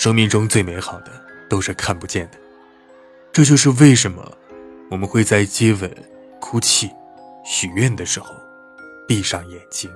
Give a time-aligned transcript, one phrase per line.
[0.00, 1.12] 生命中最美好的
[1.46, 2.38] 都是看不见的。
[3.30, 4.32] 这就是为什么
[4.90, 5.94] 我们会在接吻
[6.40, 6.90] 哭泣
[7.44, 8.34] 许愿的时候
[9.06, 9.90] 闭上眼睛。